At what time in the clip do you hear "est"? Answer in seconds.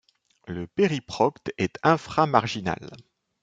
1.59-1.77